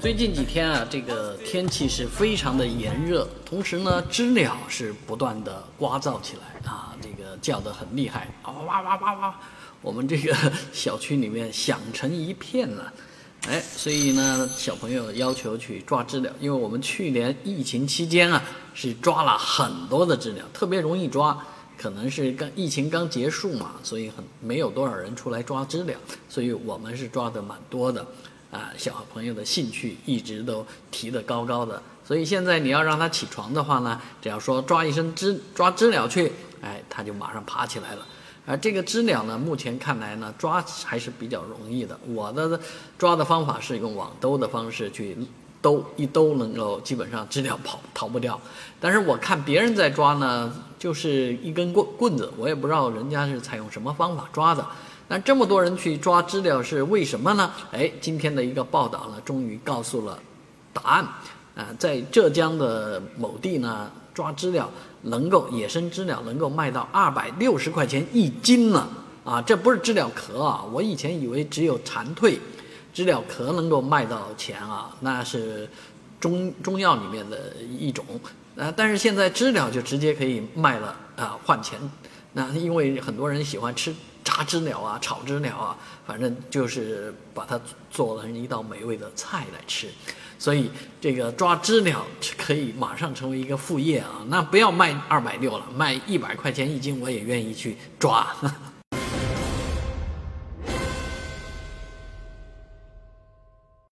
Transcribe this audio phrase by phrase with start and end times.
[0.00, 9.40] 最近几天啊，这个天气是非常的炎热，同时呢，知了是不断的呱噪起来啊，这个叫得很厉害，啊哇哇哇哇，
[9.82, 10.34] 我们这个
[10.72, 12.90] 小区里面响成一片了，
[13.46, 18.42] 哎，所以呢，小朋友要求去抓知了，因为我们去年疫情期间啊，
[18.72, 21.38] 是抓了很多的知了，特别容易抓，
[21.76, 25.92] 可能是刚疫情刚结束嘛，所以很没有多少人出来抓知了，
[26.26, 28.06] 所以我们是抓的蛮多的。
[28.50, 38.06] 啊，小朋友的兴趣一直都提得高高的，所以现在你要让他起床的话呢，只要说抓一声知抓知了去，哎，他就马上爬起来了。
[38.46, 41.96] 而这个知了呢，目前看来呢，抓还是比较容易的。
[42.08, 42.58] 我的
[42.98, 45.16] 抓的方法是用网兜的方式去
[45.62, 48.40] 兜一兜，能够基本上知了跑逃不掉。
[48.80, 54.66] 但是我看别人在抓呢，就是一根棍棍子，我也不知道人家是采用什么方法抓的。
[55.10, 57.50] 那这么多人去抓知了是为什么呢？
[57.72, 60.16] 哎，今天的一个报道呢，终于告诉了
[60.72, 61.04] 答案。
[61.56, 64.70] 啊，在浙江的某地呢，抓知了
[65.02, 68.88] 能够野生知了能够卖到二百六十块钱一斤呢。
[69.24, 72.38] 啊，这不是知了壳啊，我以前以为只有蝉蜕
[72.94, 75.68] 知了壳能够卖到钱啊，那是
[76.20, 78.06] 中中药里面的一种。
[78.56, 81.80] 啊，但是现在知了就直接可以卖了啊，换钱。
[82.32, 83.92] 那因为很多人喜欢吃。
[84.30, 89.88] 炸知了啊，炒知了啊，反正就是把它做成一道美味的菜来吃，
[90.38, 92.06] 所以这个抓知了
[92.38, 94.22] 可以马上成为一个副业啊。
[94.28, 98.24] 那不要卖二百六了，卖一百块钱一斤，我也愿意去抓。